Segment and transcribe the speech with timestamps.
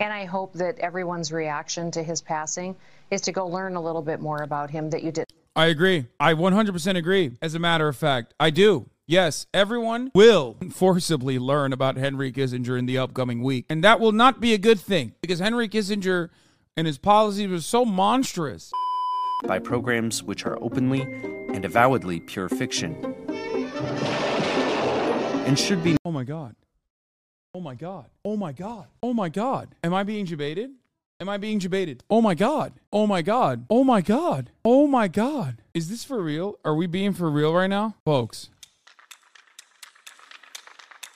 [0.00, 2.76] And I hope that everyone's reaction to his passing
[3.10, 5.26] is to go learn a little bit more about him that you did.
[5.56, 6.06] I agree.
[6.20, 7.32] I 100% agree.
[7.42, 8.90] As a matter of fact, I do.
[9.06, 13.64] Yes, everyone will forcibly learn about Henry Kissinger in the upcoming week.
[13.68, 16.28] And that will not be a good thing because Henry Kissinger
[16.76, 18.70] and his policies were so monstrous.
[19.44, 23.16] By programs which are openly and avowedly pure fiction
[25.48, 25.96] and should be.
[26.04, 26.54] Oh my God.
[27.54, 28.06] Oh my God.
[28.26, 28.88] Oh my God.
[29.02, 29.74] Oh my God.
[29.82, 30.70] Am I being debated?
[31.18, 32.04] Am I being debated?
[32.10, 32.74] Oh my God.
[32.92, 33.64] Oh my God.
[33.70, 34.50] Oh my God.
[34.64, 35.62] Oh my God.
[35.72, 36.58] Is this for real?
[36.62, 37.94] Are we being for real right now?
[38.04, 38.50] Folks.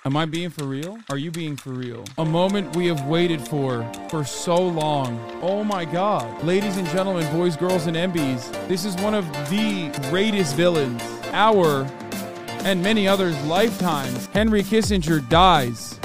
[0.06, 0.98] Am I being for real?
[1.10, 2.02] Are you being for real?
[2.16, 5.20] A moment we have waited for for so long.
[5.42, 6.42] Oh my God.
[6.42, 11.02] Ladies and gentlemen, boys, girls, and MBs, this is one of the greatest villains.
[11.32, 11.84] Our
[12.64, 14.26] and many others' lifetimes.
[14.26, 16.00] Henry Kissinger dies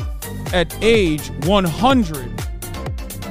[0.53, 2.45] at age 100.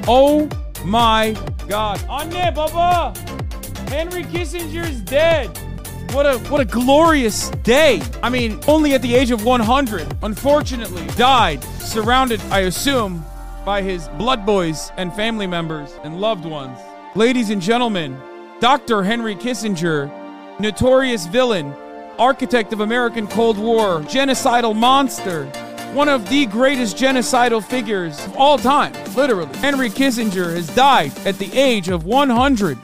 [0.09, 0.49] Oh
[0.85, 1.37] my
[1.69, 2.05] God.
[2.09, 3.19] Anya, Baba!
[3.89, 5.47] Henry Kissinger is dead.
[6.13, 8.01] What a what a glorious day.
[8.23, 13.25] I mean, only at the age of 100, unfortunately, died, surrounded, I assume,
[13.65, 16.79] by his blood boys and family members and loved ones.
[17.17, 18.17] Ladies and gentlemen,
[18.61, 19.03] Dr.
[19.03, 20.11] Henry Kissinger,
[20.61, 21.75] notorious villain,
[22.19, 25.51] architect of American Cold War, genocidal monster,
[25.97, 29.57] one of the greatest genocidal figures of all time, literally.
[29.57, 32.77] Henry Kissinger has died at the age of 100.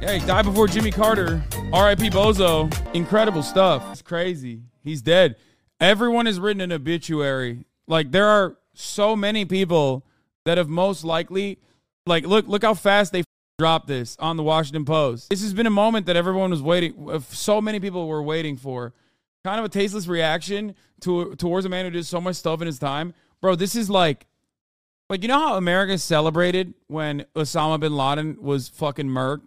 [0.00, 1.44] Yeah, he died before Jimmy Carter.
[1.70, 2.08] R.I.P.
[2.08, 2.74] Bozo.
[2.94, 3.84] Incredible stuff.
[3.92, 4.62] It's crazy.
[4.82, 5.36] He's dead.
[5.78, 7.66] Everyone has written an obituary.
[7.86, 10.06] Like there are so many people
[10.46, 11.58] that have most likely,
[12.06, 13.22] like, look, look how fast they
[13.62, 15.30] dropped this on the Washington Post.
[15.30, 17.08] This has been a moment that everyone was waiting.
[17.08, 18.92] uh, So many people were waiting for.
[19.44, 22.66] Kind of a tasteless reaction to towards a man who did so much stuff in
[22.66, 23.54] his time, bro.
[23.54, 24.26] This is like
[25.08, 29.42] like you know how America celebrated when Osama bin Laden was fucking murked?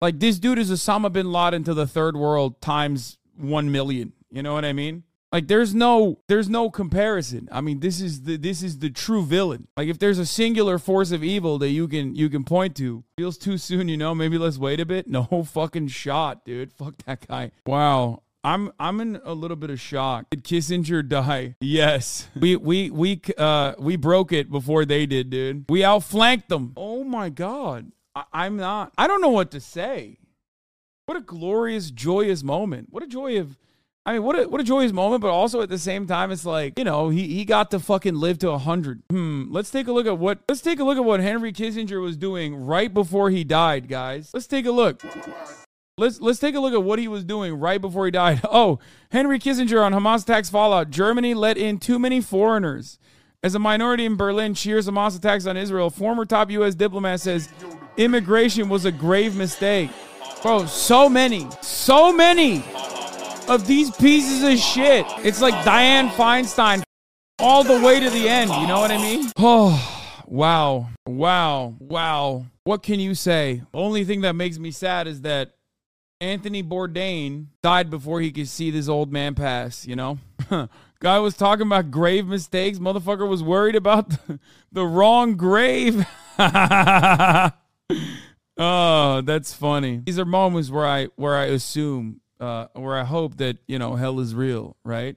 [0.00, 4.12] Like this dude is Osama bin Laden to the third world times 1 million.
[4.30, 5.02] You know what I mean?
[5.32, 7.48] Like there's no there's no comparison.
[7.52, 9.68] I mean, this is the this is the true villain.
[9.76, 13.04] Like if there's a singular force of evil that you can you can point to,
[13.16, 15.06] feels too soon, you know, maybe let's wait a bit.
[15.20, 16.72] No fucking shot, dude.
[16.72, 17.50] Fuck that guy.
[17.66, 18.22] Wow.
[18.42, 20.30] I'm I'm in a little bit of shock.
[20.30, 21.56] Did Kissinger die?
[21.60, 22.28] Yes.
[22.34, 25.66] We we we uh we broke it before they did, dude.
[25.68, 26.72] We outflanked them.
[26.76, 27.92] Oh my god.
[28.14, 28.92] I, I'm not.
[28.96, 30.18] I don't know what to say.
[31.06, 32.88] What a glorious, joyous moment.
[32.90, 33.58] What a joy of.
[34.10, 36.44] I mean, what a what a joyous moment, but also at the same time, it's
[36.44, 39.04] like you know he he got to fucking live to hundred.
[39.08, 39.52] Hmm.
[39.52, 42.16] Let's take a look at what let's take a look at what Henry Kissinger was
[42.16, 44.32] doing right before he died, guys.
[44.34, 45.00] Let's take a look.
[45.96, 48.40] Let's let's take a look at what he was doing right before he died.
[48.50, 48.80] Oh,
[49.12, 50.90] Henry Kissinger on Hamas attacks fallout.
[50.90, 52.98] Germany let in too many foreigners.
[53.44, 56.74] As a minority in Berlin cheers Hamas attacks on Israel, former top U.S.
[56.74, 57.48] diplomat says
[57.96, 59.88] immigration was a grave mistake.
[60.42, 62.64] Bro, so many, so many
[63.50, 65.04] of these pieces of shit.
[65.24, 66.84] It's like Dianne Feinstein
[67.40, 68.52] all the way to the end.
[68.52, 69.28] You know what I mean?
[69.36, 70.88] Oh, wow.
[71.06, 71.74] Wow.
[71.80, 72.46] Wow.
[72.62, 73.62] What can you say?
[73.74, 75.50] Only thing that makes me sad is that
[76.20, 80.18] Anthony Bourdain died before he could see this old man pass, you know?
[81.00, 82.78] Guy was talking about grave mistakes.
[82.78, 84.16] Motherfucker was worried about
[84.72, 86.06] the, wrong grave.
[86.38, 87.50] oh,
[89.22, 90.02] that's funny.
[90.04, 93.96] These are moments where I where I assume uh where I hope that, you know,
[93.96, 95.16] hell is real, right?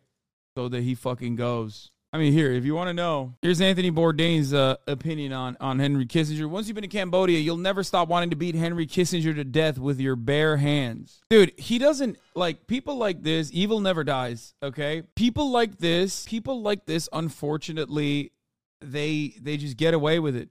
[0.55, 1.91] So that he fucking goes.
[2.13, 5.79] I mean, here, if you want to know, here's Anthony Bourdain's uh, opinion on, on
[5.79, 6.47] Henry Kissinger.
[6.47, 9.79] Once you've been to Cambodia, you'll never stop wanting to beat Henry Kissinger to death
[9.79, 11.21] with your bare hands.
[11.31, 13.49] Dude, he doesn't like people like this.
[13.51, 15.01] Evil never dies, okay?
[15.15, 18.31] People like this, people like this, unfortunately,
[18.79, 20.49] they they just get away with it.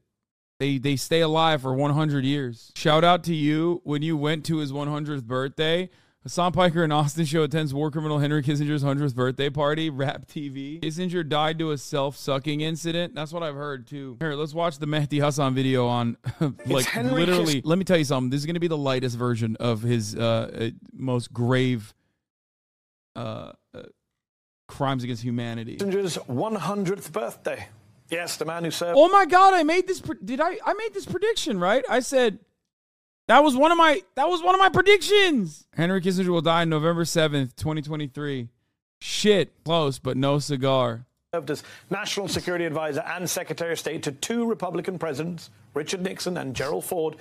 [0.58, 2.72] They they stay alive for 100 years.
[2.74, 5.90] Shout out to you when you went to his 100th birthday.
[6.24, 9.90] Hasan Piker and Austin show attends war criminal Henry Kissinger's 100th birthday party.
[9.90, 10.80] Rap TV.
[10.80, 13.14] Kissinger died to a self-sucking incident.
[13.14, 14.18] That's what I've heard too.
[14.20, 16.16] Here, let's watch the Mehdi Hasan video on
[16.66, 17.54] like Henry literally.
[17.54, 18.30] Kiss- let me tell you something.
[18.30, 21.92] This is going to be the lightest version of his uh, uh, most grave
[23.16, 23.82] uh, uh,
[24.68, 25.76] crimes against humanity.
[25.78, 27.66] Kissinger's 100th birthday.
[28.10, 28.96] Yes, the man who served.
[28.96, 31.82] Oh my god, I made this pre- did I I made this prediction, right?
[31.88, 32.38] I said
[33.32, 35.66] that was one of my that was one of my predictions.
[35.74, 38.48] Henry Kissinger will die November 7th, 2023.
[39.00, 41.06] Shit, close but no cigar.
[41.34, 46.36] served as National Security Advisor and Secretary of State to two Republican presidents, Richard Nixon
[46.36, 47.16] and Gerald Ford,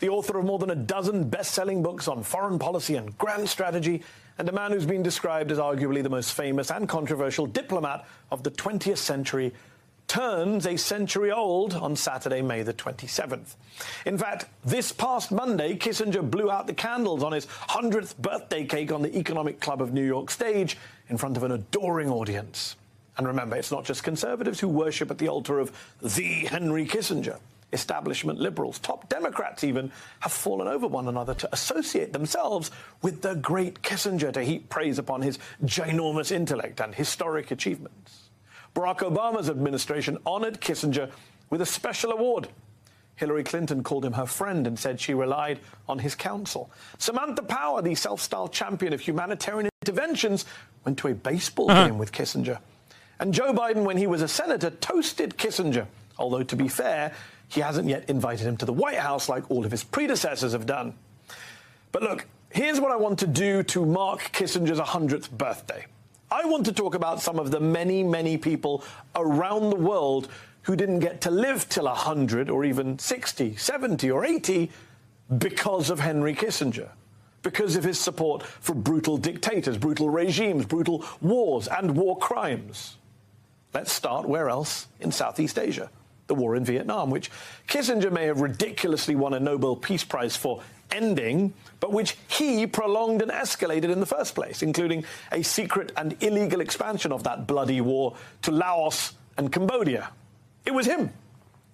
[0.00, 3.48] the author of more than a dozen best selling books on foreign policy and grand
[3.48, 4.02] strategy,
[4.36, 8.42] and a man who's been described as arguably the most famous and controversial diplomat of
[8.42, 9.50] the 20th century
[10.06, 13.54] turns a century old on Saturday, May the 27th.
[14.06, 18.92] In fact, this past Monday, Kissinger blew out the candles on his 100th birthday cake
[18.92, 20.76] on the Economic Club of New York stage
[21.08, 22.76] in front of an adoring audience.
[23.16, 25.72] And remember, it's not just conservatives who worship at the altar of
[26.02, 27.38] the Henry Kissinger.
[27.72, 29.90] Establishment liberals, top Democrats even,
[30.20, 32.70] have fallen over one another to associate themselves
[33.02, 38.23] with the great Kissinger to heap praise upon his ginormous intellect and historic achievements.
[38.74, 41.10] Barack Obama's administration honored Kissinger
[41.50, 42.48] with a special award.
[43.16, 46.70] Hillary Clinton called him her friend and said she relied on his counsel.
[46.98, 50.44] Samantha Power, the self styled champion of humanitarian interventions,
[50.84, 51.86] went to a baseball uh-huh.
[51.86, 52.58] game with Kissinger.
[53.20, 55.86] And Joe Biden, when he was a senator, toasted Kissinger,
[56.18, 57.12] although to be fair,
[57.48, 60.66] he hasn't yet invited him to the White House like all of his predecessors have
[60.66, 60.94] done.
[61.92, 65.86] But look, here's what I want to do to mark Kissinger's 100th birthday.
[66.34, 68.82] I want to talk about some of the many, many people
[69.14, 70.26] around the world
[70.62, 74.68] who didn't get to live till 100 or even 60, 70, or 80
[75.38, 76.88] because of Henry Kissinger,
[77.42, 82.96] because of his support for brutal dictators, brutal regimes, brutal wars, and war crimes.
[83.72, 84.88] Let's start where else?
[84.98, 85.88] In Southeast Asia
[86.26, 87.30] the war in Vietnam, which
[87.68, 93.22] Kissinger may have ridiculously won a Nobel Peace Prize for ending, but which he prolonged
[93.22, 97.80] and escalated in the first place, including a secret and illegal expansion of that bloody
[97.80, 100.10] war to Laos and Cambodia.
[100.64, 101.12] It was him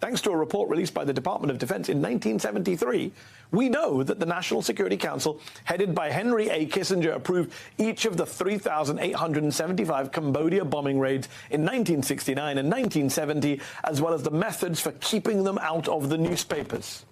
[0.00, 3.12] Thanks to a report released by the Department of Defense in 1973,
[3.50, 6.64] we know that the National Security Council, headed by Henry A.
[6.66, 14.14] Kissinger, approved each of the 3,875 Cambodia bombing raids in 1969 and 1970, as well
[14.14, 17.04] as the methods for keeping them out of the newspapers.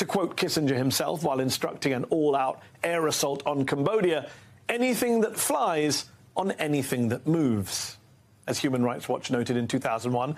[0.00, 4.30] To quote Kissinger himself while instructing an all out air assault on Cambodia,
[4.66, 7.98] anything that flies on anything that moves.
[8.46, 10.36] As Human Rights Watch noted in 2001,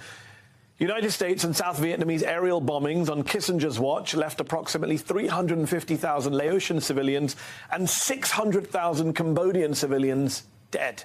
[0.78, 7.36] United States and South Vietnamese aerial bombings on Kissinger's watch left approximately 350,000 Laotian civilians
[7.70, 10.42] and 600,000 Cambodian civilians
[10.72, 11.04] dead.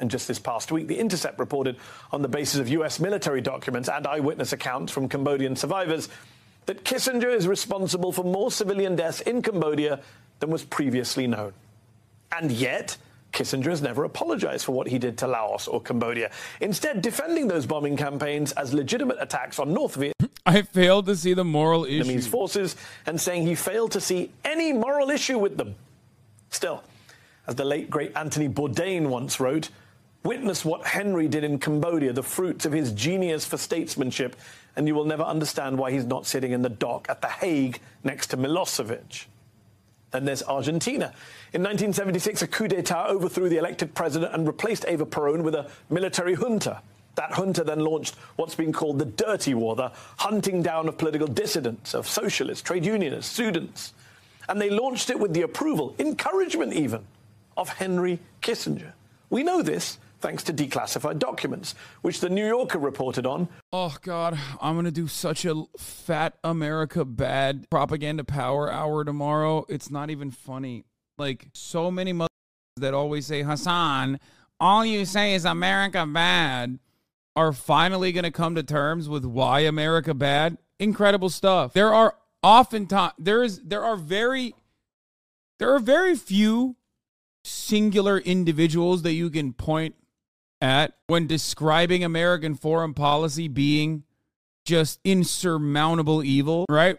[0.00, 1.76] And just this past week, The Intercept reported,
[2.10, 6.08] on the basis of US military documents and eyewitness accounts from Cambodian survivors,
[6.68, 10.00] that Kissinger is responsible for more civilian deaths in Cambodia
[10.38, 11.54] than was previously known.
[12.30, 12.94] And yet,
[13.32, 16.30] Kissinger has never apologized for what he did to Laos or Cambodia,
[16.60, 20.28] instead, defending those bombing campaigns as legitimate attacks on North Vietnam.
[20.46, 22.04] I failed to see the moral issue.
[22.04, 22.76] Vietnamese forces
[23.06, 25.74] and saying he failed to see any moral issue with them.
[26.50, 26.84] Still,
[27.46, 29.70] as the late great Anthony Bourdain once wrote,
[30.24, 34.36] witness what Henry did in Cambodia, the fruits of his genius for statesmanship,
[34.76, 37.80] and you will never understand why he's not sitting in the dock at The Hague
[38.04, 39.26] next to Milosevic.
[40.10, 41.12] Then there's Argentina.
[41.52, 45.70] In 1976, a coup d'etat overthrew the elected president and replaced Eva Perón with a
[45.90, 46.80] military junta.
[47.16, 51.26] That junta then launched what's been called the dirty war, the hunting down of political
[51.26, 53.92] dissidents, of socialists, trade unionists, students.
[54.48, 57.04] And they launched it with the approval, encouragement even,
[57.56, 58.92] of Henry Kissinger.
[59.30, 63.48] We know this thanks to declassified documents, which the New Yorker reported on.
[63.72, 69.64] Oh, God, I'm going to do such a fat America bad propaganda power hour tomorrow.
[69.68, 70.84] It's not even funny.
[71.18, 72.28] Like, so many mothers
[72.76, 74.20] that always say, Hasan,
[74.60, 76.78] all you say is America bad,
[77.36, 80.58] are finally going to come to terms with why America bad.
[80.80, 81.72] Incredible stuff.
[81.72, 84.54] There are oftentimes, there is, there are very,
[85.58, 86.76] there are very few
[87.44, 89.94] singular individuals that you can point
[90.60, 94.04] at when describing American foreign policy being
[94.64, 96.98] just insurmountable evil, right?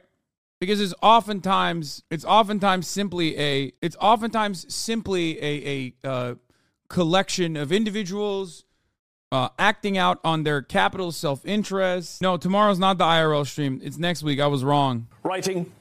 [0.59, 6.35] Because it's oftentimes it's oftentimes simply a it's oftentimes simply a a uh,
[6.89, 8.65] collection of individuals
[9.31, 12.21] uh, acting out on their capital self interest.
[12.21, 13.79] No, tomorrow's not the IRL stream.
[13.83, 14.39] It's next week.
[14.39, 15.07] I was wrong.
[15.23, 15.71] Writing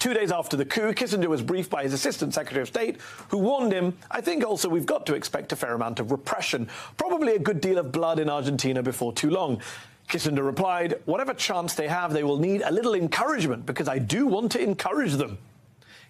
[0.00, 3.36] Two days after the coup, Kissinger was briefed by his Assistant Secretary of State, who
[3.36, 7.34] warned him, I think also we've got to expect a fair amount of repression, probably
[7.34, 9.60] a good deal of blood in Argentina before too long.
[10.08, 14.26] Kissinger replied, Whatever chance they have, they will need a little encouragement because I do
[14.26, 15.36] want to encourage them.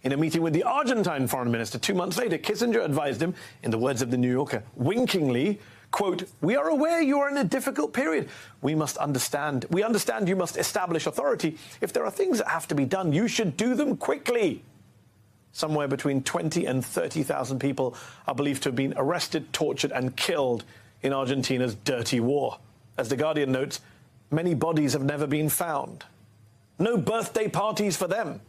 [0.04, 3.72] In a meeting with the Argentine foreign minister two months later, Kissinger advised him, in
[3.72, 5.58] the words of the New Yorker, winkingly,
[5.90, 8.28] quote, We are aware you are in a difficult period.
[8.62, 9.66] We must understand.
[9.70, 11.58] We understand you must establish authority.
[11.80, 14.62] If there are things that have to be done, you should do them quickly.
[15.52, 20.64] Somewhere between 20 and 30,000 people are believed to have been arrested, tortured, and killed
[21.02, 22.58] in Argentina's dirty war.
[22.96, 23.80] As The Guardian notes,
[24.30, 26.04] many bodies have never been found.
[26.78, 28.40] No birthday parties for them.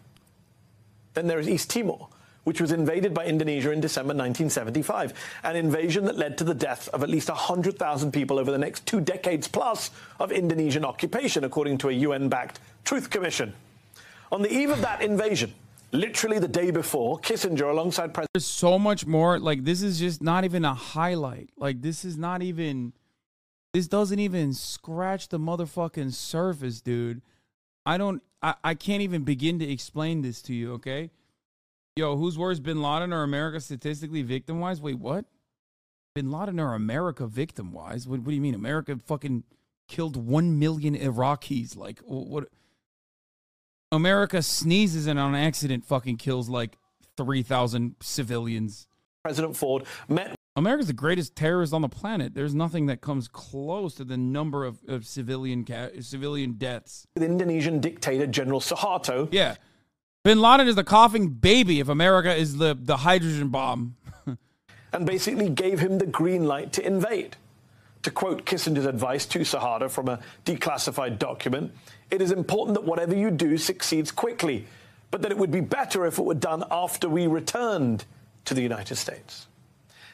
[1.13, 2.07] Then there is East Timor,
[2.43, 6.87] which was invaded by Indonesia in December 1975, an invasion that led to the death
[6.89, 11.77] of at least 100,000 people over the next two decades plus of Indonesian occupation, according
[11.77, 13.53] to a UN backed Truth Commission.
[14.31, 15.53] On the eve of that invasion,
[15.91, 18.29] literally the day before, Kissinger, alongside President.
[18.33, 19.39] There's so much more.
[19.39, 21.49] Like, this is just not even a highlight.
[21.57, 22.93] Like, this is not even.
[23.73, 27.21] This doesn't even scratch the motherfucking surface, dude.
[27.85, 28.21] I don't.
[28.41, 31.11] I, I can't even begin to explain this to you, okay?
[31.97, 34.79] Yo, who's worse, bin Laden or America statistically victim wise?
[34.79, 35.25] Wait, what?
[36.15, 38.07] Bin Laden or America victim wise?
[38.07, 38.55] What, what do you mean?
[38.55, 39.43] America fucking
[39.89, 41.75] killed 1 million Iraqis.
[41.75, 42.45] Like, what?
[43.91, 46.77] America sneezes and on accident fucking kills like
[47.17, 48.87] 3,000 civilians.
[49.23, 50.35] President Ford met.
[50.55, 52.33] America's the greatest terrorist on the planet.
[52.33, 57.05] There's nothing that comes close to the number of, of civilian ca- civilian deaths.
[57.15, 59.27] With Indonesian dictator General Suharto.
[59.31, 59.55] Yeah.
[60.23, 63.95] Bin Laden is the coughing baby if America is the, the hydrogen bomb.
[64.93, 67.37] and basically gave him the green light to invade.
[68.03, 71.71] To quote Kissinger's advice to Suharto from a declassified document,
[72.11, 74.67] it is important that whatever you do succeeds quickly,
[75.09, 78.05] but that it would be better if it were done after we returned
[78.45, 79.47] to the United States.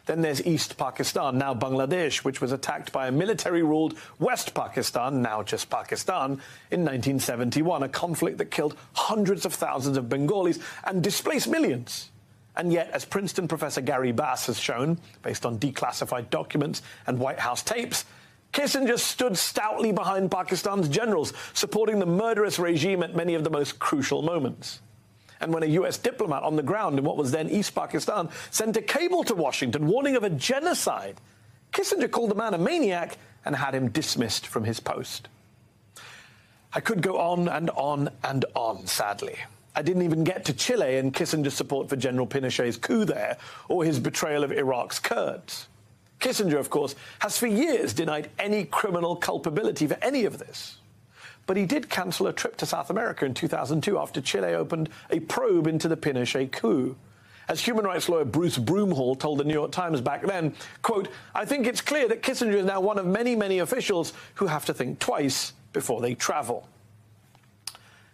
[0.08, 5.22] Then there's East Pakistan, now Bangladesh, which was attacked by a military ruled West Pakistan,
[5.22, 11.04] now just Pakistan, in 1971, a conflict that killed hundreds of thousands of Bengalis and
[11.04, 12.10] displaced millions.
[12.56, 17.40] And yet, as Princeton professor Gary Bass has shown, based on declassified documents and White
[17.40, 18.06] House tapes,
[18.54, 23.78] Kissinger stood stoutly behind Pakistan's generals, supporting the murderous regime at many of the most
[23.78, 24.80] crucial moments.
[25.40, 28.78] And when a US diplomat on the ground in what was then East Pakistan sent
[28.78, 31.20] a cable to Washington warning of a genocide,
[31.72, 35.28] Kissinger called the man a maniac and had him dismissed from his post.
[36.74, 39.38] I could go on and on and on, sadly.
[39.76, 43.38] I didn't even get to Chile and Kissinger's support for General Pinochet's coup there,
[43.70, 45.68] or his betrayal of Iraq's Kurds.
[46.20, 50.78] Kissinger, of course, has for years denied any criminal culpability for any of this.
[51.48, 55.22] But he did cancel a trip to South America in 2002 after Chile opened a
[55.22, 56.96] probe into the Pinochet coup.
[57.48, 61.46] As human rights lawyer Bruce Broomhall told the New York Times back then, quote, I
[61.46, 64.74] think it's clear that Kissinger is now one of many, many officials who have to
[64.74, 66.68] think twice before they travel.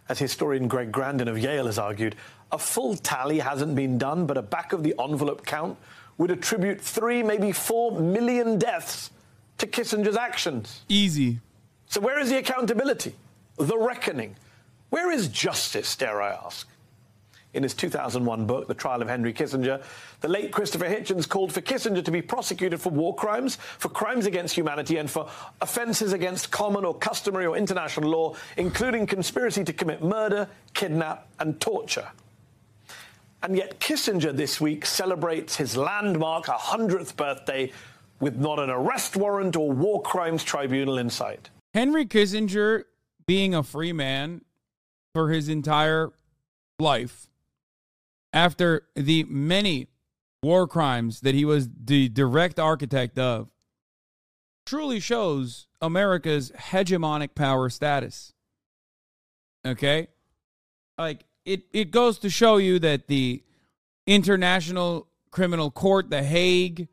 [0.08, 2.14] As historian Greg Grandin of Yale has argued,
[2.52, 5.76] a full tally hasn't been done, but a back of the envelope count
[6.18, 9.10] would attribute three, maybe four million deaths
[9.58, 10.82] to Kissinger's actions.
[10.88, 11.40] Easy.
[11.86, 13.14] So, where is the accountability?
[13.56, 14.36] The reckoning?
[14.90, 16.66] Where is justice, dare I ask?
[17.52, 19.80] In his 2001 book, The Trial of Henry Kissinger,
[20.20, 24.26] the late Christopher Hitchens called for Kissinger to be prosecuted for war crimes, for crimes
[24.26, 25.30] against humanity, and for
[25.60, 31.60] offences against common or customary or international law, including conspiracy to commit murder, kidnap, and
[31.60, 32.08] torture.
[33.44, 37.70] And yet, Kissinger this week celebrates his landmark 100th birthday
[38.18, 41.50] with not an arrest warrant or war crimes tribunal in sight.
[41.72, 42.84] Henry Kissinger,
[43.26, 44.42] being a free man
[45.14, 46.10] for his entire
[46.78, 47.28] life,
[48.32, 49.88] after the many
[50.42, 53.50] war crimes that he was the direct architect of,
[54.66, 58.32] truly shows America's hegemonic power status.
[59.66, 60.08] Okay?
[60.98, 63.42] Like it it goes to show you that the
[64.06, 66.88] International Criminal Court, the Hague,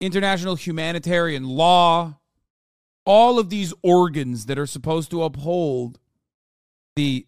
[0.00, 2.18] international humanitarian law,
[3.06, 5.98] all of these organs that are supposed to uphold
[6.96, 7.26] the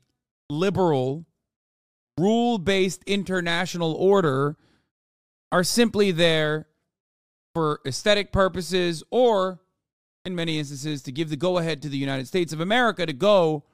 [0.48, 1.26] liberal
[2.18, 4.56] rule based international order
[5.52, 6.66] are simply there
[7.54, 9.60] for aesthetic purposes or,
[10.24, 13.12] in many instances, to give the go ahead to the United States of America to
[13.12, 13.64] go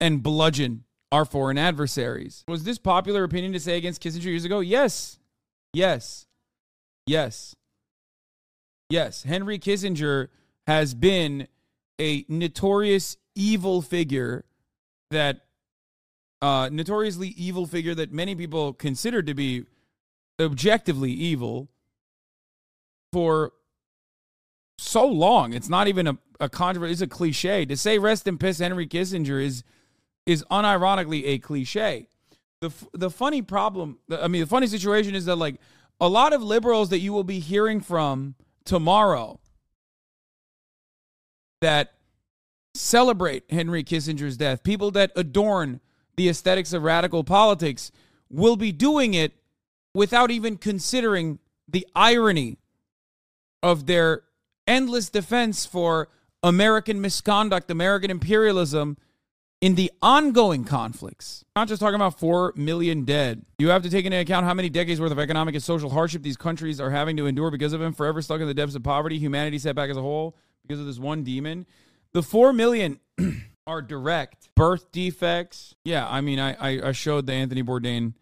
[0.00, 2.44] and bludgeon our foreign adversaries.
[2.48, 4.60] Was this popular opinion to say against Kissinger years ago?
[4.60, 5.18] Yes.
[5.72, 6.26] Yes.
[7.06, 7.54] Yes.
[8.90, 9.22] Yes.
[9.22, 10.28] Henry Kissinger
[10.66, 11.48] has been
[12.00, 14.44] a notorious evil figure
[15.10, 15.40] that
[16.42, 19.64] uh, notoriously evil figure that many people consider to be
[20.40, 21.68] objectively evil
[23.12, 23.52] for
[24.78, 25.52] so long.
[25.52, 27.64] It's not even a, a controversy, it's a cliche.
[27.66, 29.62] To say rest in peace Henry Kissinger is
[30.26, 32.08] is unironically a cliche.
[32.60, 35.60] The the funny problem, I mean the funny situation is that like
[36.00, 39.38] a lot of liberals that you will be hearing from tomorrow
[41.64, 41.94] that
[42.74, 45.80] celebrate Henry Kissinger's death, people that adorn
[46.16, 47.90] the aesthetics of radical politics
[48.28, 49.32] will be doing it
[49.94, 52.58] without even considering the irony
[53.62, 54.24] of their
[54.66, 56.08] endless defense for
[56.42, 58.98] American misconduct, American imperialism
[59.62, 61.46] in the ongoing conflicts.
[61.56, 63.46] I'm Not just talking about 4 million dead.
[63.58, 66.22] You have to take into account how many decades worth of economic and social hardship
[66.22, 68.82] these countries are having to endure because of them, forever stuck in the depths of
[68.82, 71.66] poverty, humanity set back as a whole because of this one demon.
[72.12, 73.00] The 4 million
[73.66, 75.74] are direct birth defects.
[75.84, 78.14] Yeah, I mean, I, I, I showed the Anthony Bourdain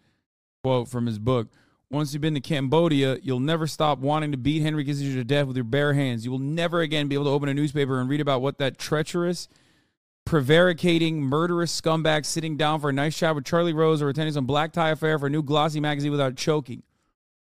[0.62, 1.48] quote from his book.
[1.90, 5.46] Once you've been to Cambodia, you'll never stop wanting to beat Henry Kissinger to death
[5.46, 6.24] with your bare hands.
[6.24, 8.78] You will never again be able to open a newspaper and read about what that
[8.78, 9.46] treacherous,
[10.24, 14.46] prevaricating, murderous scumbag sitting down for a nice chat with Charlie Rose or attending some
[14.46, 16.82] black tie affair for a new glossy magazine without choking.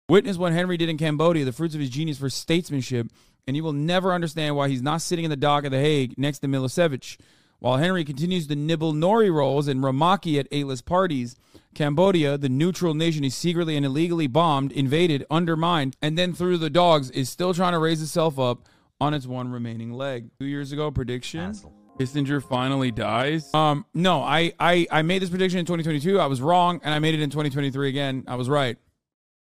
[0.09, 3.09] Witness what Henry did in Cambodia, the fruits of his genius for statesmanship,
[3.47, 6.15] and you will never understand why he's not sitting in the dock at The Hague
[6.19, 7.19] next to Milosevic.
[7.59, 11.37] While Henry continues to nibble nori rolls and rumaki at A-list parties,
[11.75, 16.71] Cambodia, the neutral nation he secretly and illegally bombed, invaded, undermined, and then threw the
[16.71, 18.67] dogs, is still trying to raise itself up
[18.99, 20.31] on its one remaining leg.
[20.39, 21.55] Two years ago, prediction.
[21.99, 23.53] Kissinger finally dies.
[23.53, 26.19] Um, no, I, I I made this prediction in 2022.
[26.19, 28.25] I was wrong, and I made it in 2023 again.
[28.27, 28.79] I was right.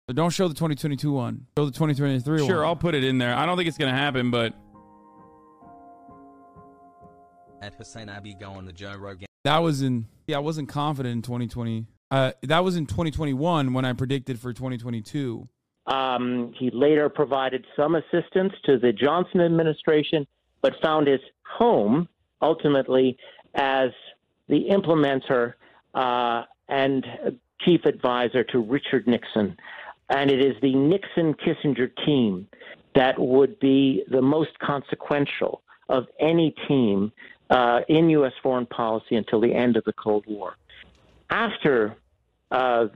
[0.09, 1.47] So don't show the 2022 one.
[1.59, 2.49] Show the 2023 one.
[2.49, 3.35] Sure, I'll put it in there.
[3.35, 4.55] I don't think it's gonna happen, but
[7.61, 9.27] at HasanAbi going to Joe Rogan.
[9.45, 11.87] That was in yeah, I wasn't confident in 2020.
[12.11, 15.47] Uh, that was in 2021 when I predicted for 2022.
[15.87, 20.27] Um, he later provided some assistance to the Johnson administration,
[20.63, 21.21] but found his
[21.59, 22.09] home
[22.41, 23.19] ultimately
[23.55, 23.91] as
[24.49, 25.55] the implementer
[25.95, 27.05] uh, and
[27.61, 29.57] chief advisor to Richard Nixon.
[30.11, 32.49] And it is the Nixon Kissinger team
[32.95, 37.13] that would be the most consequential of any team
[37.51, 38.33] uh, in U.S.
[38.43, 40.57] foreign policy until the end of the Cold War.
[41.31, 41.97] After
[42.51, 42.87] uh,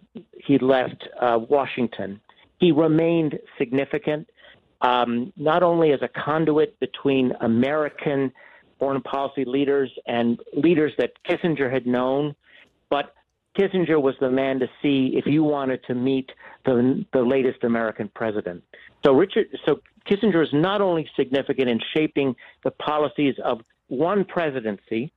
[0.44, 2.20] he left uh, Washington,
[2.58, 4.28] he remained significant,
[4.80, 8.32] um, not only as a conduit between American
[8.78, 12.34] foreign policy leaders and leaders that Kissinger had known,
[12.90, 13.14] but
[13.56, 16.30] Kissinger was the man to see if you wanted to meet
[16.64, 18.62] the, the latest American president.
[19.04, 25.12] So Richard, so Kissinger is not only significant in shaping the policies of one presidency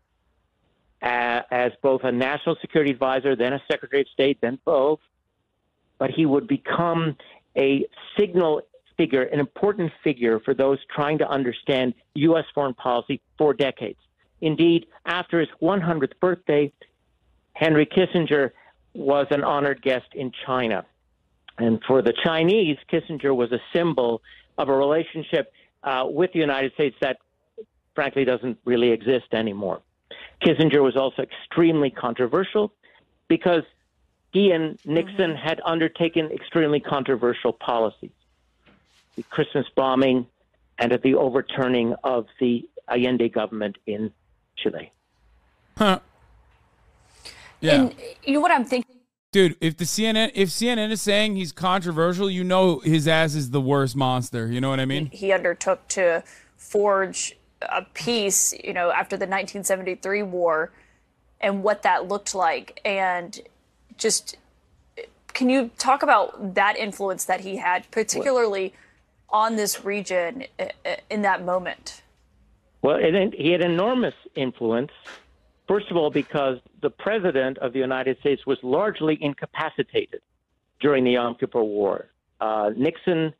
[1.02, 5.00] uh, as both a national security advisor, then a secretary of state, then both,
[5.98, 7.16] but he would become
[7.56, 7.86] a
[8.20, 8.62] signal
[8.98, 12.46] figure, an important figure for those trying to understand U.S.
[12.54, 14.00] foreign policy for decades.
[14.42, 16.72] Indeed, after his 100th birthday,
[17.56, 18.52] Henry Kissinger
[18.94, 20.86] was an honored guest in China.
[21.58, 24.22] And for the Chinese, Kissinger was a symbol
[24.58, 25.52] of a relationship
[25.84, 27.18] uh, with the United States that,
[27.96, 29.82] frankly, doesn't really exist anymore.
[30.42, 32.74] Kissinger was also extremely controversial
[33.28, 33.64] because
[34.34, 35.48] he and Nixon mm-hmm.
[35.48, 38.12] had undertaken extremely controversial policies.
[39.16, 40.28] The Christmas bombing
[40.78, 44.12] and at the overturning of the Allende government in
[44.58, 44.92] Chile.
[45.78, 46.00] Huh.
[47.66, 47.82] Yeah.
[47.82, 48.96] And you know what I'm thinking?
[49.32, 53.52] Dude, if the CNN if CNN is saying he's controversial, you know his ass is
[53.52, 54.48] the worst monster.
[54.52, 55.08] You know what I mean?
[55.08, 56.24] He undertook to
[56.56, 60.72] forge a peace, you know, after the 1973 war
[61.42, 63.42] and what that looked like and
[63.98, 64.38] just
[65.34, 68.74] can you talk about that influence that he had particularly
[69.30, 72.02] on this region uh, uh, in that moment?
[72.82, 74.92] Well, he had enormous influence
[75.68, 80.22] First of all, because the president of the United States was largely incapacitated
[80.80, 82.08] during the Yom Kippur War.
[82.40, 83.34] Uh, Nixon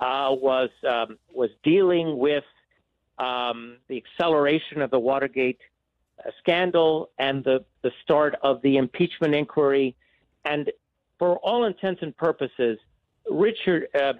[0.00, 2.44] uh, was um, was dealing with
[3.18, 5.60] um, the acceleration of the Watergate
[6.18, 9.94] uh, scandal and the the start of the impeachment inquiry,
[10.44, 10.72] and
[11.18, 12.78] for all intents and purposes,
[13.30, 14.14] Richard uh,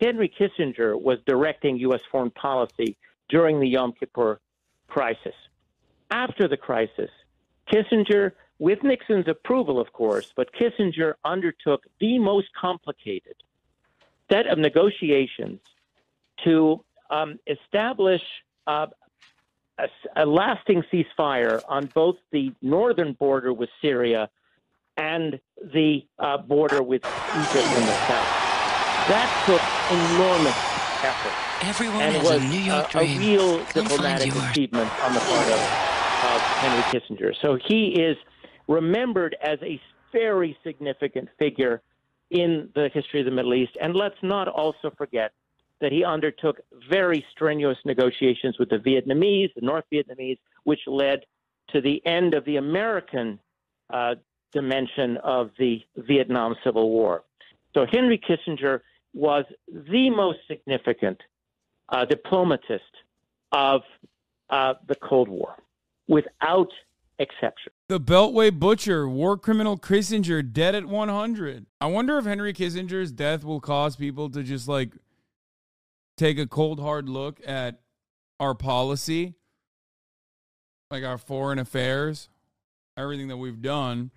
[0.00, 2.00] Henry Kissinger was directing U.S.
[2.10, 2.96] foreign policy
[3.28, 4.40] during the Yom Kippur
[4.88, 5.34] crisis
[6.12, 7.10] after the crisis,
[7.72, 13.34] Kissinger, with Nixon's approval, of course, but Kissinger undertook the most complicated
[14.30, 15.60] set of negotiations
[16.44, 18.22] to um, establish
[18.66, 18.86] uh,
[19.78, 24.28] a, a, lasting ceasefire on both the northern border with Syria
[24.96, 25.40] and
[25.74, 28.30] the uh, border with Egypt in the south.
[29.08, 29.62] That took
[29.98, 30.56] enormous
[31.02, 31.66] effort.
[31.66, 35.91] Everyone and was a New York a, real diplomatic achievement on the part of
[36.60, 37.32] Henry Kissinger.
[37.42, 38.16] So he is
[38.68, 39.80] remembered as a
[40.12, 41.82] very significant figure
[42.30, 43.76] in the history of the Middle East.
[43.80, 45.32] And let's not also forget
[45.80, 51.20] that he undertook very strenuous negotiations with the Vietnamese, the North Vietnamese, which led
[51.70, 53.38] to the end of the American
[53.92, 54.14] uh,
[54.52, 57.24] dimension of the Vietnam Civil War.
[57.74, 58.80] So Henry Kissinger
[59.12, 61.20] was the most significant
[61.88, 62.80] uh, diplomatist
[63.50, 63.82] of
[64.50, 65.56] uh, the Cold War
[66.08, 66.68] without
[67.18, 67.72] exception.
[67.88, 71.66] The Beltway butcher, war criminal Kissinger, dead at 100.
[71.80, 74.92] I wonder if Henry Kissinger's death will cause people to just like
[76.16, 77.80] take a cold, hard look at
[78.40, 79.34] our policy,
[80.90, 82.28] like our foreign affairs,
[82.96, 84.10] everything that we've done,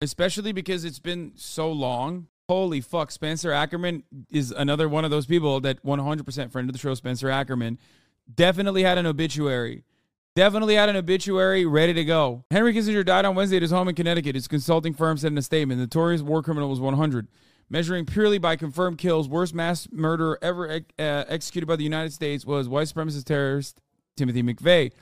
[0.00, 2.26] especially because it's been so long.
[2.48, 6.78] Holy fuck, Spencer Ackerman is another one of those people that 100% friend of the
[6.78, 7.78] show, Spencer Ackerman,
[8.34, 9.84] definitely had an obituary.
[10.36, 12.44] Definitely had an obituary ready to go.
[12.50, 14.36] Henry Kissinger died on Wednesday at his home in Connecticut.
[14.36, 17.26] His consulting firm said in a statement the notorious war criminal was 100.
[17.68, 22.44] Measuring purely by confirmed kills, worst mass murder ever uh, executed by the United States
[22.44, 23.80] was white supremacist terrorist
[24.16, 24.92] Timothy McVeigh.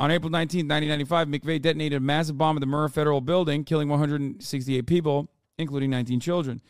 [0.00, 3.88] On April 19, 1995, McVeigh detonated a massive bomb at the Murrah Federal Building, killing
[3.88, 6.60] 168 people, including 19 children.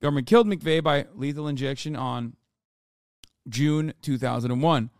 [0.00, 2.34] Government killed McVeigh by lethal injection on
[3.48, 4.90] June 2001.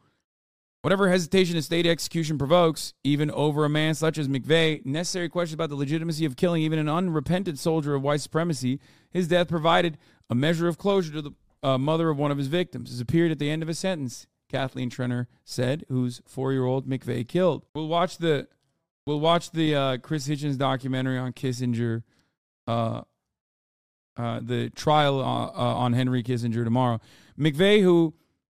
[0.83, 5.55] Whatever hesitation a state execution provokes, even over a man such as McVeigh, necessary questions
[5.55, 9.97] about the legitimacy of killing even an unrepentant soldier of white supremacy, his death provided
[10.29, 11.31] a measure of closure to the
[11.62, 12.90] uh, mother of one of his victims.
[12.90, 17.64] His appeared at the end of his sentence, Kathleen Treanor said, whose four-year-old McVeigh killed.
[17.75, 18.49] We'll watch the
[19.07, 22.03] we'll watch the uh, Chris Hitchens documentary on Kissinger
[22.66, 23.03] uh,
[24.16, 27.01] uh, the trial uh, uh, on Henry Kissinger tomorrow.
[27.38, 28.14] McVeigh, who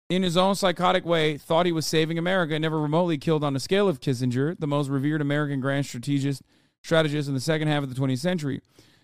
[0.08, 3.54] in his own psychotic way thought he was saving America, and never remotely killed on
[3.54, 6.42] the scale of Kissinger, the most revered American grand strategist,
[6.82, 8.60] strategist in the second half of the 20th century.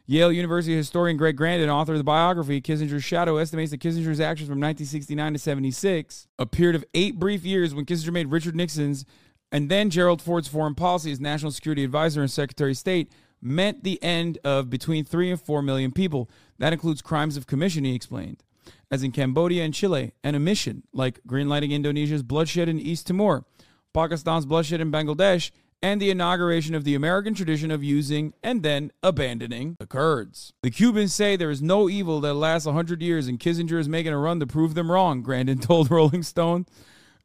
[0.07, 4.49] Yale University historian Greg Grandin, author of the biography Kissinger's Shadow, estimates that Kissinger's actions
[4.49, 9.05] from 1969 to 76, a period of eight brief years when Kissinger made Richard Nixon's
[9.53, 13.13] and then Gerald Ford's foreign policy as national security advisor and secretary of state,
[13.43, 16.31] meant the end of between 3 and 4 million people.
[16.59, 18.43] That includes crimes of commission, he explained,
[18.91, 23.45] as in Cambodia and Chile, and omission, like greenlighting Indonesia's bloodshed in East Timor,
[23.93, 25.51] Pakistan's bloodshed in Bangladesh,
[25.83, 30.53] and the inauguration of the American tradition of using and then abandoning the Kurds.
[30.63, 34.13] The Cubans say there is no evil that lasts 100 years, and Kissinger is making
[34.13, 36.67] a run to prove them wrong, Grandin told Rolling Stone.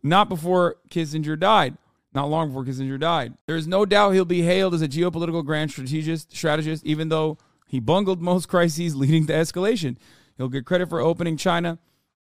[0.02, 1.78] Not before Kissinger died
[2.18, 3.36] not long before Kissinger died.
[3.46, 7.38] There is no doubt he'll be hailed as a geopolitical grand strategist, strategist, even though
[7.68, 9.98] he bungled most crises leading to escalation.
[10.38, 11.80] He'll get credit for opening China,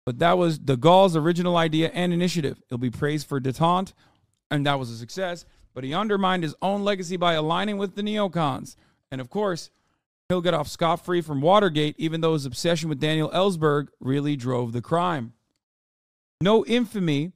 [0.05, 2.61] but that was de Gaulle's original idea and initiative.
[2.69, 3.93] He'll be praised for detente,
[4.51, 8.01] and that was a success, but he undermined his own legacy by aligning with the
[8.01, 8.75] neocons.
[9.11, 9.69] And of course,
[10.29, 14.35] he'll get off scot free from Watergate, even though his obsession with Daniel Ellsberg really
[14.35, 15.33] drove the crime.
[16.41, 17.31] No infamy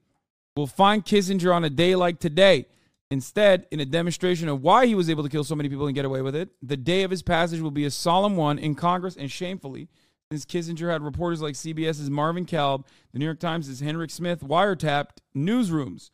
[0.55, 2.65] will find Kissinger on a day like today.
[3.09, 5.95] Instead, in a demonstration of why he was able to kill so many people and
[5.95, 8.75] get away with it, the day of his passage will be a solemn one in
[8.75, 9.87] Congress and shamefully,
[10.31, 15.19] since Kissinger had reporters like CBS's Marvin Kalb, the New York Times' Hedrick Smith wiretapped
[15.35, 16.09] newsrooms.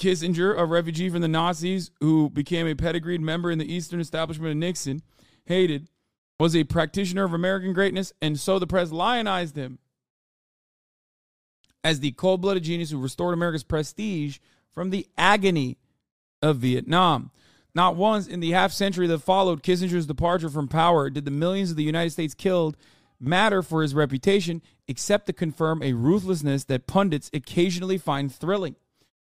[0.00, 4.50] Kissinger, a refugee from the Nazis who became a pedigreed member in the Eastern establishment
[4.50, 5.02] of Nixon,
[5.44, 5.88] hated,
[6.40, 9.78] was a practitioner of American greatness, and so the press lionized him
[11.84, 14.38] as the cold blooded genius who restored America's prestige
[14.72, 15.76] from the agony
[16.40, 17.30] of Vietnam.
[17.74, 21.70] Not once in the half century that followed Kissinger's departure from power did the millions
[21.70, 22.76] of the United States killed
[23.18, 28.76] matter for his reputation, except to confirm a ruthlessness that pundits occasionally find thrilling.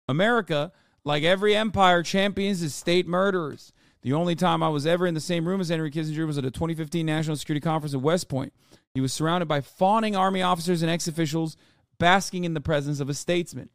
[0.07, 0.71] America,
[1.03, 3.73] like every empire, champions its state murderers.
[4.01, 6.45] The only time I was ever in the same room as Henry Kissinger was at
[6.45, 8.53] a 2015 National Security Conference at West Point.
[8.93, 11.57] He was surrounded by fawning Army officers and ex officials
[11.97, 13.69] basking in the presence of a statesman.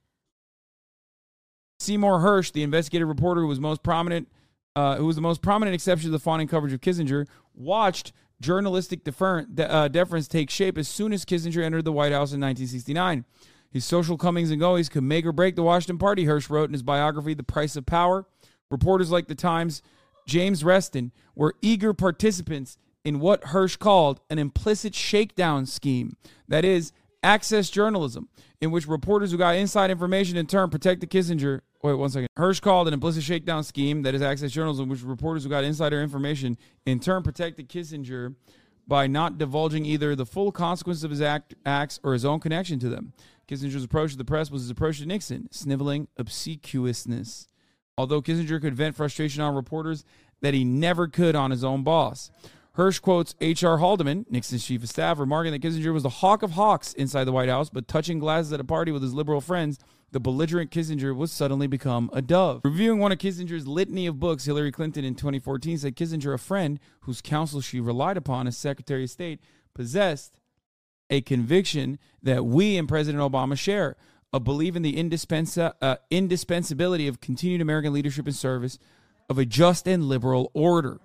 [1.79, 4.29] Seymour Hersh, the investigative reporter who was most prominent,
[4.77, 9.05] uh, who was the most prominent exception to the fawning coverage of Kissinger, watched journalistic
[9.05, 12.41] defer- de- uh, deference take shape as soon as Kissinger entered the White House in
[12.41, 13.25] 1969.
[13.71, 16.75] His social comings and goings could make or break the Washington Party, Hersh wrote in
[16.75, 18.27] his biography, The Price of Power.
[18.71, 19.83] Reporters like the Times'
[20.27, 26.17] James Reston were eager participants in what Hersh called an implicit shakedown scheme.
[26.49, 28.29] That is, access journalism,
[28.61, 31.61] in which reporters who got inside information in turn protected Kissinger.
[31.85, 32.29] Wait one second.
[32.39, 36.01] Hersh called an implicit shakedown scheme that is access journalism, which reporters who got insider
[36.01, 38.37] information in turn protected Kissinger
[38.89, 42.79] by not divulging either the full consequences of his act, acts or his own connection
[42.79, 43.13] to them.
[43.47, 47.49] Kissinger's approach to the press was his approach to Nixon, sniveling obsequiousness.
[47.99, 50.07] Although Kissinger could vent frustration on reporters
[50.41, 52.31] that he never could on his own boss.
[52.79, 53.77] Hersh quotes H.R.
[53.77, 57.33] Haldeman, Nixon's chief of staff, remarking that Kissinger was the hawk of hawks inside the
[57.33, 59.79] White House, but touching glasses at a party with his liberal friends,
[60.15, 62.61] the belligerent Kissinger was suddenly become a dove.
[62.63, 66.79] Reviewing one of Kissinger's litany of books, Hillary Clinton in 2014 said Kissinger, a friend
[67.01, 69.41] whose counsel she relied upon as Secretary of State,
[69.75, 70.39] possessed
[71.11, 73.97] a conviction that we and President Obama share
[74.33, 78.79] a belief in the indispensa- uh, indispensability of continued American leadership and service
[79.29, 81.01] of a just and liberal order.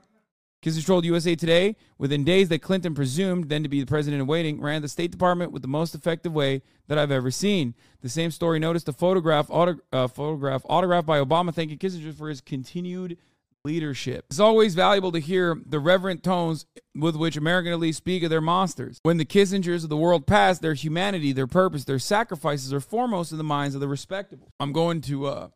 [0.61, 4.27] Kissinger told USA Today within days that Clinton, presumed then to be the president in
[4.27, 7.75] waiting, ran the State Department with the most effective way that I've ever seen.
[8.01, 12.27] The same story noticed a photograph, auto, uh, photograph autographed by Obama thanking Kissinger for
[12.27, 13.17] his continued
[13.63, 14.25] leadership.
[14.29, 18.41] It's always valuable to hear the reverent tones with which American elites speak of their
[18.41, 18.99] monsters.
[19.03, 23.31] When the Kissingers of the world pass, their humanity, their purpose, their sacrifices are foremost
[23.31, 24.49] in the minds of the respectable.
[24.59, 25.47] I'm going to uh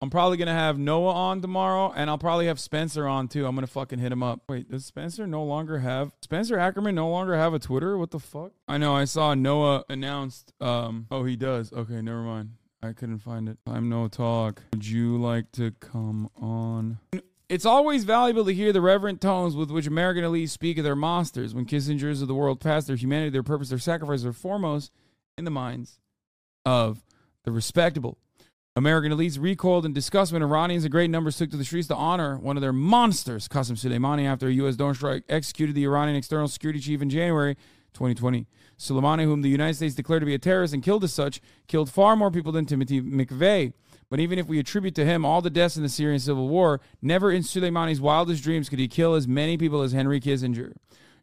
[0.00, 3.46] I'm probably gonna have Noah on tomorrow, and I'll probably have Spencer on too.
[3.46, 4.42] I'm gonna fucking hit him up.
[4.48, 7.96] Wait, does Spencer no longer have Spencer Ackerman no longer have a Twitter?
[7.96, 8.52] What the fuck?
[8.68, 10.52] I know I saw Noah announced.
[10.60, 11.72] Um, oh, he does.
[11.72, 12.50] Okay, never mind.
[12.82, 13.56] I couldn't find it.
[13.66, 14.62] I'm no talk.
[14.74, 16.98] Would you like to come on?
[17.48, 20.96] It's always valuable to hear the reverent tones with which American elites speak of their
[20.96, 21.54] monsters.
[21.54, 24.92] When Kissingers of the world pass, their humanity, their purpose, their sacrifice are foremost
[25.38, 25.98] in the minds
[26.66, 27.04] of
[27.44, 28.18] the respectable.
[28.76, 31.94] American elites recoiled in disgust when Iranians in great numbers took to the streets to
[31.94, 34.74] honor one of their monsters, Qasem Soleimani, after a U.S.
[34.74, 37.54] drone strike executed the Iranian external security chief in January
[37.92, 38.48] 2020.
[38.76, 41.88] Soleimani, whom the United States declared to be a terrorist and killed as such, killed
[41.88, 43.74] far more people than Timothy McVeigh.
[44.10, 46.80] But even if we attribute to him all the deaths in the Syrian civil war,
[47.00, 50.72] never in Soleimani's wildest dreams could he kill as many people as Henry Kissinger.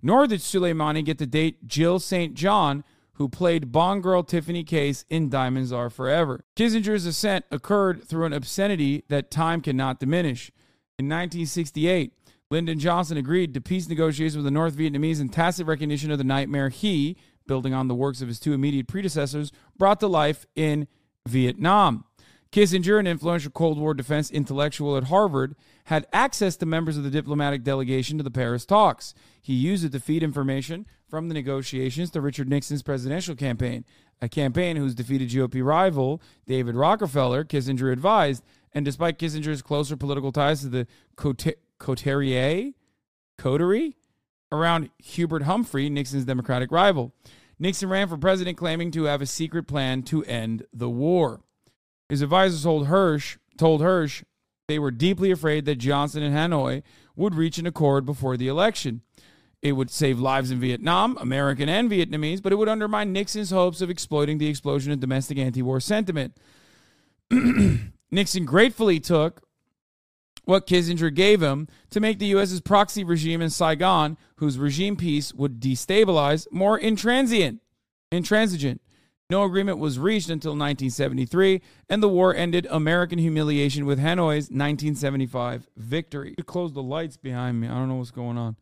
[0.01, 2.33] Nor did Soleimani get to date Jill St.
[2.33, 6.43] John, who played Bond girl Tiffany Case in Diamonds Are Forever.
[6.55, 10.49] Kissinger's ascent occurred through an obscenity that time cannot diminish.
[10.97, 12.13] In 1968,
[12.49, 16.23] Lyndon Johnson agreed to peace negotiations with the North Vietnamese in tacit recognition of the
[16.23, 17.15] nightmare he,
[17.47, 20.87] building on the works of his two immediate predecessors, brought to life in
[21.27, 22.03] Vietnam.
[22.51, 27.09] Kissinger, an influential Cold War defense intellectual at Harvard, had access to members of the
[27.09, 29.13] diplomatic delegation to the Paris talks.
[29.41, 33.85] He used it to feed information from the negotiations to Richard Nixon's presidential campaign,
[34.21, 38.43] a campaign whose defeated GOP rival, David Rockefeller, Kissinger advised.
[38.73, 42.75] And despite Kissinger's closer political ties to the Cote- Coterie,
[43.37, 43.97] coterie
[44.51, 47.13] around Hubert Humphrey, Nixon's Democratic rival,
[47.59, 51.41] Nixon ran for president claiming to have a secret plan to end the war.
[52.09, 54.23] His advisors told Hersh, told Hersh
[54.71, 56.83] they were deeply afraid that Johnson and Hanoi
[57.17, 59.01] would reach an accord before the election.
[59.61, 63.81] It would save lives in Vietnam, American and Vietnamese, but it would undermine Nixon's hopes
[63.81, 66.37] of exploiting the explosion of domestic anti war sentiment.
[68.11, 69.41] Nixon gratefully took
[70.45, 75.33] what Kissinger gave him to make the U.S.'s proxy regime in Saigon, whose regime peace
[75.33, 77.59] would destabilize, more intransient.
[78.09, 78.79] Intransigent.
[79.31, 85.69] No agreement was reached until 1973, and the war ended American humiliation with Hanoi's 1975
[85.77, 86.35] victory.
[86.45, 87.69] Close the lights behind me.
[87.69, 88.57] I don't know what's going on.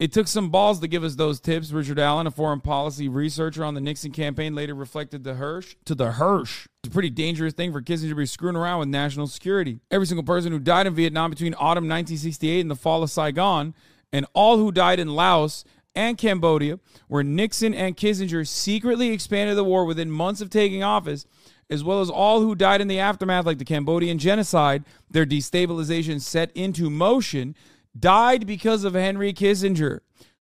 [0.00, 1.70] It took some balls to give us those tips.
[1.70, 5.76] Richard Allen, a foreign policy researcher on the Nixon campaign, later reflected to Hersh.
[5.84, 6.66] To the Hersh.
[6.82, 9.78] It's a pretty dangerous thing for Kissinger to be screwing around with national security.
[9.88, 13.72] Every single person who died in Vietnam between autumn 1968 and the fall of Saigon,
[14.12, 16.78] and all who died in Laos and Cambodia,
[17.08, 21.26] where Nixon and Kissinger secretly expanded the war within months of taking office,
[21.70, 26.20] as well as all who died in the aftermath, like the Cambodian genocide, their destabilization
[26.20, 27.54] set into motion,
[27.98, 30.00] died because of Henry Kissinger.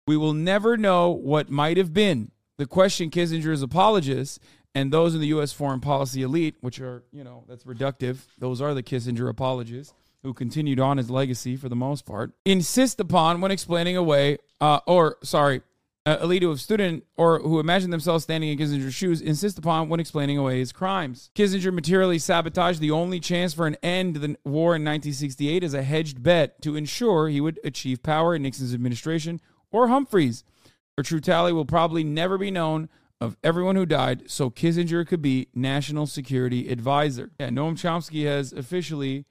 [0.08, 2.32] We will never know what might have been.
[2.58, 4.40] The question Kissinger's apologists
[4.76, 5.52] and those in the U.S.
[5.52, 10.34] foreign policy elite, which are, you know, that's reductive, those are the Kissinger apologists who
[10.34, 15.18] continued on his legacy for the most part, insist upon when explaining away, uh, or
[15.24, 15.62] sorry,
[16.06, 20.00] elite who have stood or who imagine themselves standing in Kissinger's shoes insist upon when
[20.00, 21.30] explaining away his crimes.
[21.36, 25.74] Kissinger materially sabotaged the only chance for an end to the war in 1968 as
[25.74, 29.40] a hedged bet to ensure he would achieve power in Nixon's administration
[29.72, 30.44] or Humphrey's.
[30.98, 32.90] A true tally will probably never be known
[33.22, 37.32] of everyone who died, so Kissinger could be national security advisor.
[37.40, 39.26] Yeah, Noam Chomsky has officially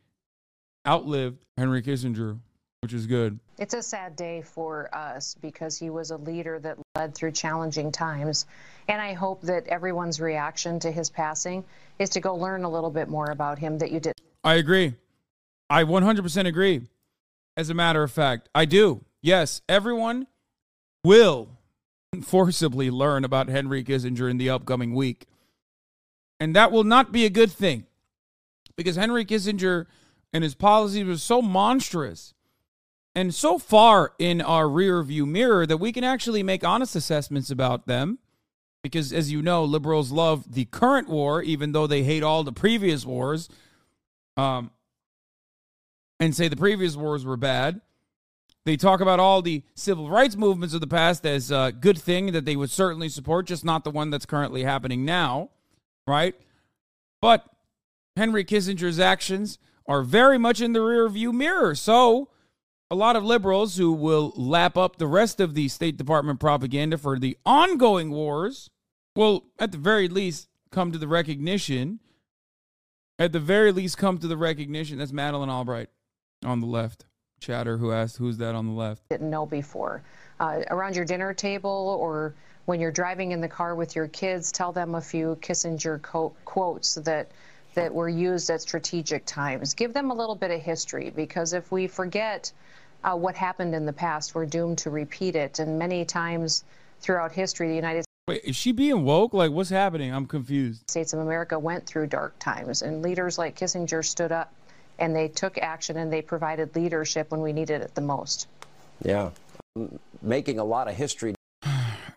[0.86, 2.38] outlived Henry Kissinger,
[2.80, 3.40] which is good.
[3.58, 7.90] It's a sad day for us because he was a leader that led through challenging
[7.90, 8.46] times.
[8.86, 11.64] And I hope that everyone's reaction to his passing
[11.98, 14.14] is to go learn a little bit more about him that you did.
[14.44, 14.94] I agree.
[15.68, 16.82] I 100% agree.
[17.56, 19.04] As a matter of fact, I do.
[19.20, 20.28] Yes, everyone
[21.02, 21.48] will
[22.22, 25.26] forcibly learn about Henry Kissinger in the upcoming week.
[26.38, 27.86] And that will not be a good thing
[28.76, 29.86] because Henry Kissinger
[30.32, 32.34] and his policies were so monstrous
[33.18, 37.50] and so far in our rear view mirror that we can actually make honest assessments
[37.50, 38.20] about them.
[38.80, 42.52] Because, as you know, liberals love the current war, even though they hate all the
[42.52, 43.48] previous wars,
[44.36, 44.70] um,
[46.20, 47.80] and say the previous wars were bad.
[48.64, 52.30] They talk about all the civil rights movements of the past as a good thing
[52.30, 55.50] that they would certainly support, just not the one that's currently happening now,
[56.06, 56.36] right?
[57.20, 57.44] But
[58.14, 61.74] Henry Kissinger's actions are very much in the rear view mirror.
[61.74, 62.28] So,
[62.90, 66.96] a lot of liberals who will lap up the rest of the State Department propaganda
[66.96, 68.70] for the ongoing wars
[69.14, 72.00] will, at the very least, come to the recognition.
[73.18, 74.98] At the very least, come to the recognition.
[74.98, 75.90] That's Madeleine Albright
[76.44, 77.04] on the left.
[77.40, 79.08] Chatter, who asked, Who's that on the left?
[79.10, 80.02] Didn't know before.
[80.40, 84.50] Uh, around your dinner table or when you're driving in the car with your kids,
[84.50, 87.30] tell them a few Kissinger co- quotes that
[87.74, 89.74] that were used at strategic times.
[89.74, 92.50] Give them a little bit of history because if we forget
[93.03, 95.59] uh, what happened in the past, we're doomed to repeat it.
[95.59, 96.63] And many times
[96.99, 99.33] throughout history, the United Wait, is she being woke?
[99.33, 100.13] Like, what's happening?
[100.13, 100.89] I'm confused.
[100.89, 104.53] States of America went through dark times, and leaders like Kissinger stood up
[104.97, 108.47] and they took action and they provided leadership when we needed it the most.
[109.03, 109.31] Yeah,
[110.21, 111.35] making a lot of history.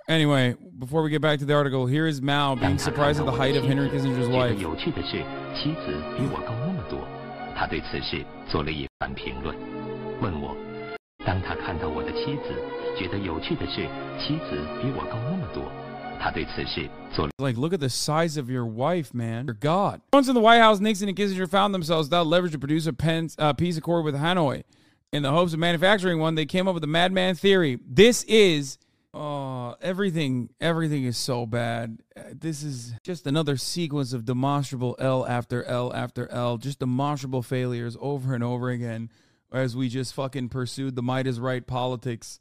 [0.09, 3.33] Anyway, before we get back to the article, here is Mao being surprised at the
[3.33, 4.57] height of Henry Kissinger's wife.
[4.61, 5.19] 有趣的是，
[5.57, 7.01] 妻子比我高那么多。
[7.57, 9.57] 他对此事做了一番评论，
[10.21, 10.57] 问我，
[11.25, 12.55] 当他看到我的妻子，
[12.99, 15.65] 觉得有趣的是，妻子比我高那么多。
[16.19, 19.45] 他对此事做了 Like, look at the size of your wife, man.
[19.45, 20.01] Your God.
[20.13, 22.93] Once in the White House, Nixon and Kissinger found themselves without leverage to produce a
[22.93, 24.65] Pence, uh, peace accord with Hanoi.
[25.13, 27.79] In the hopes of manufacturing one, they came up with the madman theory.
[27.87, 28.79] This is,
[29.13, 31.99] oh, everything, everything is so bad.
[32.17, 37.43] Uh, This is just another sequence of demonstrable L after L after L, just demonstrable
[37.43, 39.11] failures over and over again
[39.52, 42.40] as we just fucking pursued the might is right politics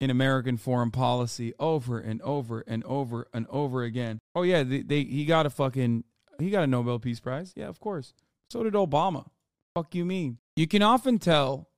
[0.00, 4.18] in American foreign policy over and over and over and over again.
[4.34, 6.04] Oh yeah, they, they he got a fucking
[6.38, 7.52] he got a Nobel Peace Prize.
[7.54, 8.14] Yeah, of course.
[8.50, 9.26] So did Obama.
[9.74, 10.38] Fuck you mean?
[10.56, 11.68] You can often tell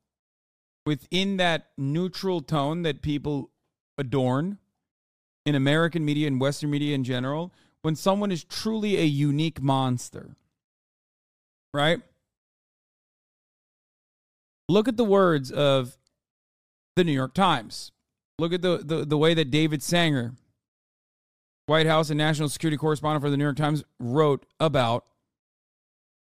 [0.86, 3.50] within that neutral tone that people
[3.98, 4.58] adorn
[5.44, 10.36] in American media and Western media in general when someone is truly a unique monster.
[11.74, 12.00] Right?
[14.68, 15.96] Look at the words of
[16.96, 17.92] the New York Times.
[18.38, 20.34] Look at the, the, the way that David Sanger,
[21.66, 25.04] White House and national security correspondent for the New York Times, wrote about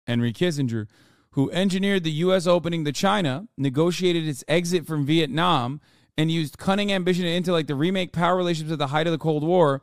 [0.07, 0.87] Henry Kissinger,
[1.33, 2.47] who engineered the U.S.
[2.47, 5.81] opening to China, negotiated its exit from Vietnam,
[6.17, 9.19] and used cunning ambition and intellect to remake power relations at the height of the
[9.19, 9.83] Cold War,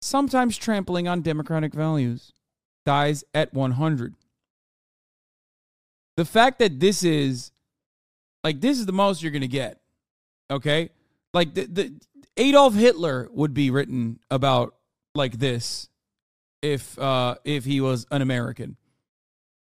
[0.00, 2.32] sometimes trampling on democratic values,
[2.86, 4.14] dies at 100.
[6.16, 7.52] The fact that this is,
[8.42, 9.80] like, this is the most you're to get.
[10.50, 10.90] Okay,
[11.32, 11.94] like the, the
[12.36, 14.74] Adolf Hitler would be written about
[15.14, 15.88] like this
[16.62, 18.76] if uh if he was an American.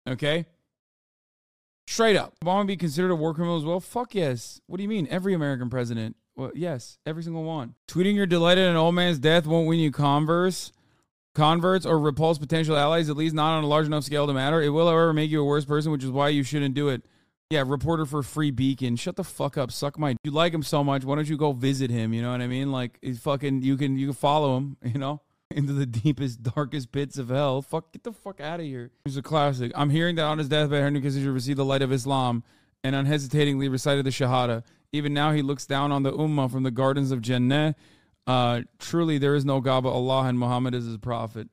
[0.08, 0.46] Okay,
[1.87, 3.80] straight up, Obama be considered a war criminal as well?
[3.80, 4.61] Fuck yes.
[4.66, 5.08] What do you mean?
[5.11, 6.16] Every American president?
[6.37, 7.74] Well, yes, every single one.
[7.88, 10.72] Tweeting you're delighted an old man's death won't win you converse.
[11.38, 14.61] Converts or repulse potential allies, at least not on a large enough scale to matter.
[14.61, 17.05] It will, however, make you a worse person, which is why you shouldn't do it.
[17.51, 18.96] Yeah, reporter for Free Beacon.
[18.96, 19.70] Shut the fuck up.
[19.70, 20.16] Suck my.
[20.24, 21.05] You like him so much.
[21.05, 22.12] Why don't you go visit him?
[22.12, 22.72] You know what I mean?
[22.72, 23.62] Like he's fucking.
[23.62, 24.77] You can you can follow him.
[24.85, 27.62] You know into the deepest darkest pits of hell.
[27.62, 27.92] Fuck.
[27.92, 28.90] Get the fuck out of here.
[29.05, 29.72] Here's a classic.
[29.74, 32.42] I'm hearing that on his deathbed, Henry Kissinger received the light of Islam
[32.85, 34.62] and unhesitatingly recited the Shahada.
[34.92, 37.74] Even now, he looks down on the Ummah from the gardens of Jannah.
[38.28, 41.48] Uh, truly, there is no God but Allah, and Muhammad is his prophet.